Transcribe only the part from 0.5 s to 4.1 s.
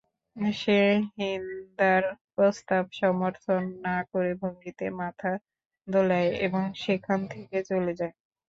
সে হিন্দার প্রস্তাব সমর্থন না